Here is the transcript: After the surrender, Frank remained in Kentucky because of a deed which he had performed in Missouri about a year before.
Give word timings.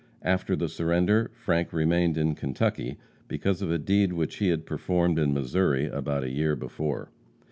After 0.23 0.55
the 0.55 0.67
surrender, 0.67 1.29
Frank 1.35 1.71
remained 1.71 2.17
in 2.17 2.33
Kentucky 2.33 2.97
because 3.27 3.61
of 3.61 3.69
a 3.69 3.77
deed 3.77 4.13
which 4.13 4.37
he 4.37 4.47
had 4.47 4.65
performed 4.65 5.19
in 5.19 5.31
Missouri 5.31 5.85
about 5.85 6.23
a 6.23 6.31
year 6.31 6.55
before. 6.55 7.11